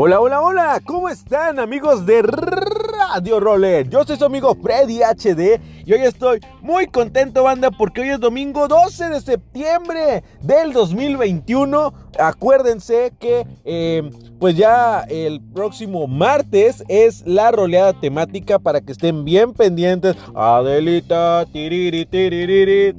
[0.00, 3.88] Hola, hola, hola, ¿cómo están amigos de Radio Roller?
[3.88, 8.20] Yo soy su amigo Freddy HD y hoy estoy muy contento banda porque hoy es
[8.20, 11.92] domingo 12 de septiembre del 2021.
[12.16, 14.08] Acuérdense que eh,
[14.38, 20.14] pues ya el próximo martes es la roleada temática para que estén bien pendientes.
[20.32, 22.92] Adelita, tiriri, tiriri,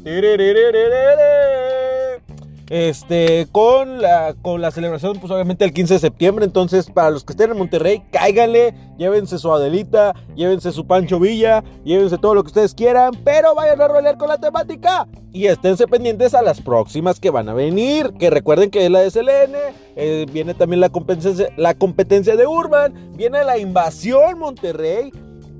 [2.70, 6.46] este, con la, con la celebración, pues obviamente el 15 de septiembre.
[6.46, 11.64] Entonces, para los que estén en Monterrey, cáiganle, llévense su Adelita, llévense su Pancho Villa,
[11.84, 15.08] llévense todo lo que ustedes quieran, pero vayan a rolear con la temática.
[15.32, 18.14] Y esténse pendientes a las próximas que van a venir.
[18.20, 19.56] Que recuerden que es la SLN,
[19.96, 25.12] eh, viene también la competencia, la competencia de Urban, viene la invasión Monterrey.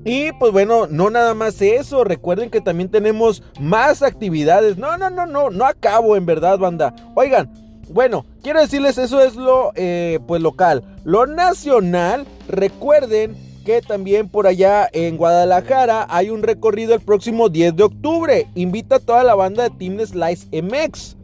[0.04, 4.78] Y pues bueno, no nada más eso, recuerden que también tenemos más actividades.
[4.78, 6.94] No, no, no, no, no acabo en verdad, banda.
[7.14, 7.50] Oigan,
[7.90, 10.82] bueno, quiero decirles eso es lo eh, pues local.
[11.04, 17.76] Lo nacional, recuerden que también por allá en Guadalajara hay un recorrido el próximo 10
[17.76, 18.46] de octubre.
[18.54, 21.16] Invita a toda la banda de Team Slice MX.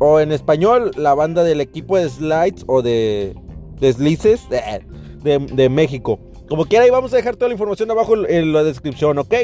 [0.00, 3.36] O en español, la banda del equipo de Slides o de
[3.78, 4.48] Deslices
[5.22, 6.18] de, de México.
[6.48, 9.34] Como quiera, ahí vamos a dejar toda la información abajo en la descripción, ¿ok?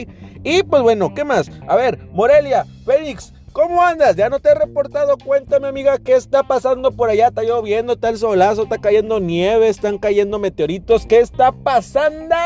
[0.44, 1.50] Y pues bueno, ¿qué más?
[1.66, 4.16] A ver, Morelia, Fénix, ¿cómo andas?
[4.16, 5.16] Ya no te he reportado.
[5.16, 7.28] Cuéntame, amiga, ¿qué está pasando por allá?
[7.28, 11.06] Está lloviendo, está el solazo, está cayendo nieve, están cayendo meteoritos.
[11.06, 12.36] ¿Qué está pasando?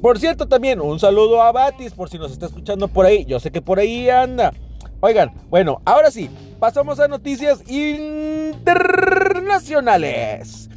[0.00, 3.24] Por cierto, también un saludo a Batis, por si nos está escuchando por ahí.
[3.24, 4.52] Yo sé que por ahí anda.
[5.00, 10.68] Oigan, bueno, ahora sí, pasamos a noticias internacionales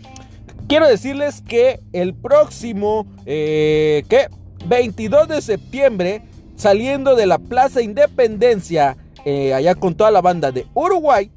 [0.72, 4.30] quiero decirles que el próximo, eh, ¿qué?
[4.67, 6.22] 22 de septiembre,
[6.55, 11.30] saliendo de la Plaza Independencia, eh, allá con toda la banda de Uruguay,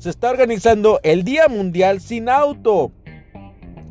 [0.00, 2.90] se está organizando el Día Mundial sin Auto.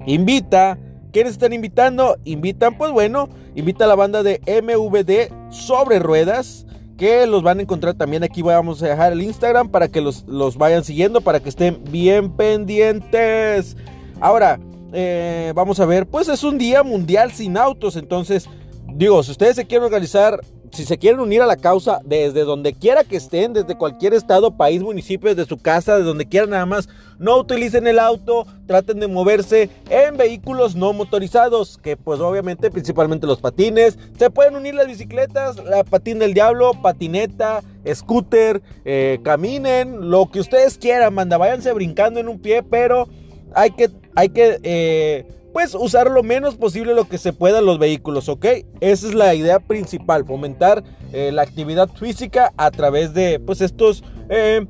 [0.06, 0.78] Invita,
[1.14, 2.18] ¿quiénes están invitando?
[2.26, 6.66] Invitan, pues bueno, invita a la banda de MVD sobre ruedas
[6.98, 10.26] que los van a encontrar también aquí vamos a dejar el Instagram para que los,
[10.28, 13.78] los vayan siguiendo para que estén bien pendientes
[14.20, 14.60] ahora
[14.94, 18.48] eh, vamos a ver, pues es un día mundial sin autos, entonces
[18.94, 20.40] digo, si ustedes se quieren organizar,
[20.72, 24.56] si se quieren unir a la causa desde donde quiera que estén, desde cualquier estado,
[24.56, 26.90] país, municipio, desde su casa, de donde quieran nada más,
[27.20, 33.28] no utilicen el auto, traten de moverse en vehículos no motorizados, que pues obviamente principalmente
[33.28, 37.62] los patines, se pueden unir las bicicletas, la patín del diablo, patineta,
[37.94, 43.08] scooter, eh, caminen, lo que ustedes quieran, manda, váyanse brincando en un pie, pero
[43.56, 47.78] hay que, hay que eh, pues usar lo menos posible lo que se pueda los
[47.80, 48.46] vehículos, ¿ok?
[48.82, 50.84] Esa es la idea principal, fomentar
[51.14, 54.66] eh, la actividad física a través de pues estos eh,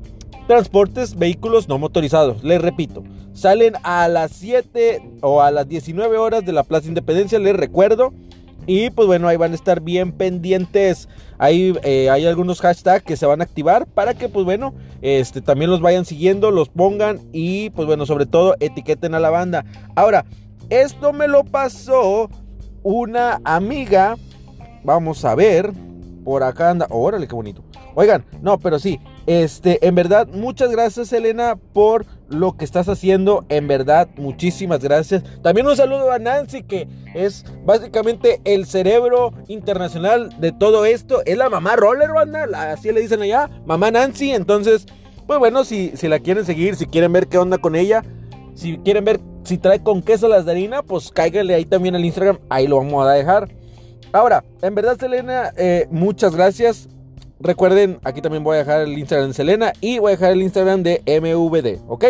[0.46, 2.44] transportes, vehículos no motorizados.
[2.44, 3.02] Les repito,
[3.32, 8.12] salen a las 7 o a las 19 horas de la Plaza Independencia, les recuerdo.
[8.66, 11.08] Y pues bueno, ahí van a estar bien pendientes.
[11.38, 15.40] Ahí eh, hay algunos hashtags que se van a activar para que pues bueno, este,
[15.40, 19.64] también los vayan siguiendo, los pongan y pues bueno, sobre todo etiqueten a la banda.
[19.94, 20.24] Ahora,
[20.70, 22.30] esto me lo pasó
[22.82, 24.16] una amiga.
[24.82, 25.72] Vamos a ver.
[26.24, 26.86] Por acá anda.
[26.88, 27.62] Órale, qué bonito.
[27.94, 33.44] Oigan, no, pero sí, este, en verdad, muchas gracias, Elena, por lo que estás haciendo.
[33.48, 35.22] En verdad, muchísimas gracias.
[35.42, 41.22] También un saludo a Nancy, que es básicamente el cerebro internacional de todo esto.
[41.26, 44.32] Es la mamá roller, banda, así le dicen allá, mamá Nancy.
[44.32, 44.86] Entonces,
[45.26, 48.04] pues bueno, si, si la quieren seguir, si quieren ver qué onda con ella,
[48.54, 52.04] si quieren ver si trae con queso las de harina, pues cáiganle ahí también al
[52.04, 53.48] Instagram, ahí lo vamos a dejar.
[54.12, 56.88] Ahora, en verdad, Selena, eh, muchas gracias.
[57.44, 60.40] Recuerden, aquí también voy a dejar el Instagram de Selena y voy a dejar el
[60.40, 62.04] Instagram de MVD, ¿ok?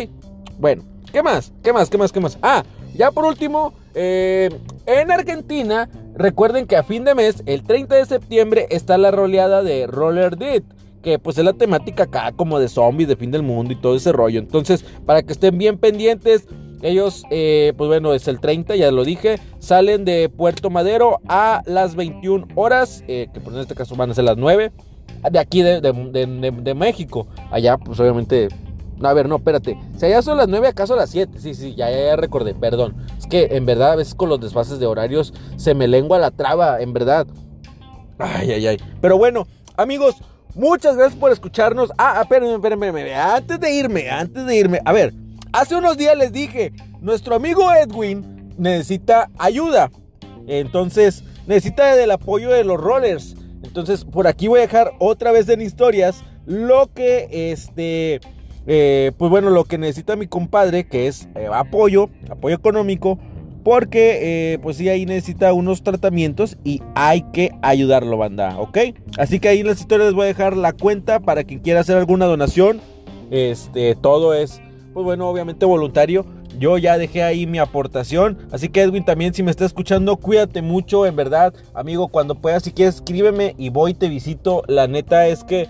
[0.60, 1.52] Bueno, ¿qué más?
[1.60, 1.90] ¿Qué más?
[1.90, 2.12] ¿Qué más?
[2.12, 2.38] ¿Qué más?
[2.40, 2.62] Ah,
[2.94, 4.48] ya por último, eh,
[4.86, 9.64] en Argentina, recuerden que a fin de mes, el 30 de septiembre, está la roleada
[9.64, 10.62] de Roller Dead
[11.02, 13.94] que pues es la temática acá como de zombies, de fin del mundo y todo
[13.94, 14.38] ese rollo.
[14.38, 16.46] Entonces, para que estén bien pendientes,
[16.80, 21.62] ellos, eh, pues bueno, es el 30, ya lo dije, salen de Puerto Madero a
[21.66, 24.72] las 21 horas, eh, que pues en este caso van a ser las 9
[25.30, 27.26] de aquí de, México.
[27.50, 28.48] Allá, pues obviamente.
[29.02, 29.78] A ver, no, espérate.
[29.98, 31.38] Si allá son las 9, acaso las 7.
[31.40, 32.94] Sí, sí, ya, ya, recordé, perdón.
[33.18, 36.30] Es que en verdad, a veces con los desfases de horarios se me lengua la
[36.30, 37.26] traba, en verdad.
[38.18, 38.76] Ay, ay, ay.
[39.00, 40.16] Pero bueno, amigos,
[40.54, 41.92] muchas gracias por escucharnos.
[41.98, 43.14] Ah, espérenme, espérenme, espérenme.
[43.14, 44.80] Antes de irme, antes de irme.
[44.84, 45.12] A ver,
[45.52, 49.90] hace unos días les dije, nuestro amigo Edwin necesita ayuda.
[50.46, 53.36] Entonces, necesita del apoyo de los rollers.
[53.74, 58.20] Entonces, por aquí voy a dejar otra vez en historias lo que este
[58.68, 63.18] eh, pues bueno, lo que necesita mi compadre, que es eh, apoyo, apoyo económico,
[63.64, 68.78] porque eh, pues sí, ahí necesita unos tratamientos y hay que ayudarlo, banda, ¿ok?
[69.18, 71.80] Así que ahí en las historias les voy a dejar la cuenta para quien quiera
[71.80, 72.80] hacer alguna donación.
[73.32, 74.60] Este, todo es,
[74.92, 76.24] pues bueno, obviamente voluntario.
[76.58, 78.38] Yo ya dejé ahí mi aportación.
[78.52, 81.54] Así que Edwin también si me está escuchando, cuídate mucho, en verdad.
[81.74, 84.62] Amigo, cuando puedas, si quieres, escríbeme y voy, te visito.
[84.68, 85.68] La neta es que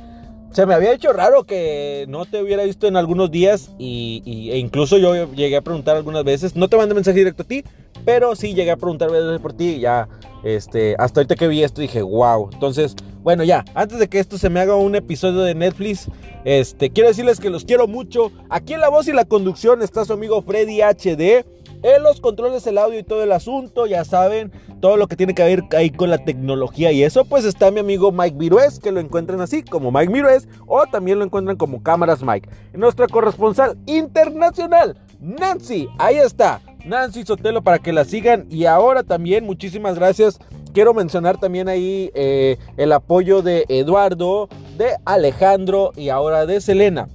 [0.54, 4.58] se me había hecho raro que no te hubiera visto en algunos días y, e
[4.58, 6.54] incluso yo llegué a preguntar algunas veces.
[6.54, 7.64] No te mandé mensaje directo a ti,
[8.04, 9.10] pero sí llegué a preguntar
[9.40, 10.08] por ti y ya,
[10.42, 12.50] este, hasta ahorita que vi esto dije, wow.
[12.52, 16.08] Entonces, bueno, ya, antes de que esto se me haga un episodio de Netflix,
[16.44, 18.30] este, quiero decirles que los quiero mucho.
[18.50, 21.46] Aquí en la voz y la conducción está su amigo Freddy HD.
[21.82, 25.34] En los controles, el audio y todo el asunto, ya saben, todo lo que tiene
[25.34, 28.90] que ver ahí con la tecnología y eso, pues está mi amigo Mike Virués, que
[28.90, 32.48] lo encuentran así como Mike Virués, o también lo encuentran como Cámaras Mike.
[32.72, 38.46] Nuestra corresponsal internacional, Nancy, ahí está, Nancy Sotelo para que la sigan.
[38.50, 40.38] Y ahora también, muchísimas gracias.
[40.72, 47.08] Quiero mencionar también ahí eh, el apoyo de Eduardo, de Alejandro y ahora de Selena.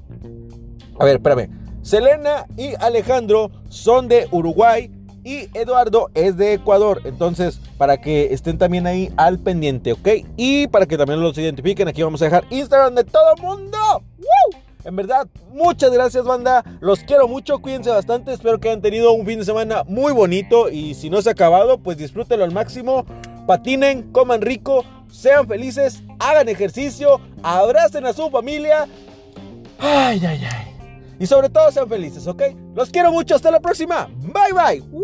[1.00, 1.50] A ver, espérame.
[1.82, 4.92] Selena y Alejandro son de Uruguay
[5.24, 7.02] y Eduardo es de Ecuador.
[7.06, 10.08] Entonces, para que estén también ahí al pendiente, ¿ok?
[10.38, 13.78] Y para que también los identifiquen, aquí vamos a dejar Instagram de todo el mundo.
[14.86, 16.64] En verdad, muchas gracias banda.
[16.80, 18.32] Los quiero mucho, cuídense bastante.
[18.32, 20.70] Espero que hayan tenido un fin de semana muy bonito.
[20.70, 23.06] Y si no se ha acabado, pues disfrútenlo al máximo.
[23.46, 28.88] Patinen, coman rico, sean felices, hagan ejercicio, abracen a su familia.
[29.80, 30.76] Ay, ay, ay.
[31.20, 32.44] Y sobre todo sean felices, ¿ok?
[32.74, 34.10] Los quiero mucho, hasta la próxima.
[34.22, 35.00] Bye, bye.